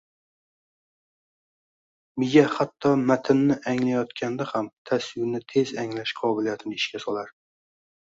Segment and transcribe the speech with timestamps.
[2.17, 7.35] Miya hatto matnni anglayotganda ham tasvirni tez anglash qobiliyatini ishga solar